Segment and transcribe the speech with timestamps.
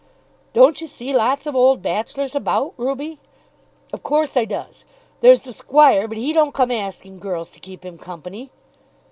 [0.53, 3.19] "Don't you see lots of old bachelors about, Ruby?"
[3.93, 4.83] "Of course I does.
[5.19, 6.07] There's the Squire.
[6.07, 8.49] But he don't come asking girls to keep him company."